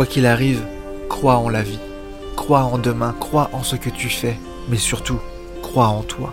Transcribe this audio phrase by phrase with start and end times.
[0.00, 0.64] Quoi qu'il arrive,
[1.10, 1.78] crois en la vie,
[2.34, 4.38] crois en demain, crois en ce que tu fais,
[4.70, 5.20] mais surtout,
[5.60, 6.32] crois en toi.